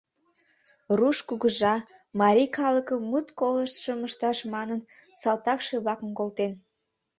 [0.97, 1.75] Руш кугыжа,
[2.19, 4.81] марий калыкым мут колыштшым ышташ манын,
[5.21, 6.51] салтакше-влакым колтен.